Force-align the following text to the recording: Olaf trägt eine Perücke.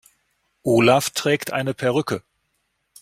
Olaf 0.63 1.11
trägt 1.11 1.53
eine 1.53 1.75
Perücke. 1.75 2.23